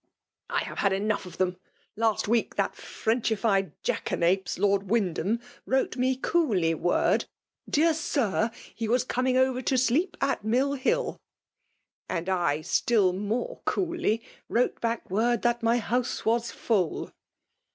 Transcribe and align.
"I 0.49 0.63
have 0.63 0.79
had 0.79 0.93
enough 0.93 1.27
of 1.27 1.37
them! 1.37 1.57
Last 1.95 2.27
week 2.27 2.55
that 2.55 2.73
Frenchified 2.75 3.71
jackanapes. 3.83 4.57
Lord 4.57 4.89
Wyndham, 4.89 5.39
wrote 5.67 5.95
me 5.95 6.15
coolly 6.15 6.73
word,' 6.73 7.25
Dear 7.69 7.93
Sir,'— 7.93 8.49
he 8.73 8.87
was 8.87 9.03
coming 9.03 9.37
over 9.37 9.61
to 9.61 9.77
sleep 9.77 10.17
at 10.19 10.43
Mill 10.43 10.73
Hill; 10.73 11.21
and 12.09 12.29
I, 12.29 12.61
c2 12.61 12.61
2ft 12.61 12.61
FEMALK 12.63 12.63
DOMII^ATIOK. 12.63 12.65
still 12.65 13.13
mote 13.13 13.65
coolly, 13.65 14.23
wrote 14.49 14.81
back 14.81 15.07
wofd 15.09 15.43
that 15.43 15.61
my 15.61 15.77
house 15.77 16.25
was 16.25 16.49
full.'' 16.49 17.11